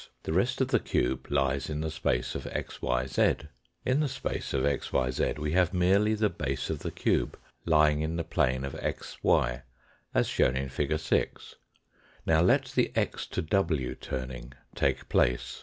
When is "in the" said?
1.69-1.91, 3.85-4.07, 8.01-8.23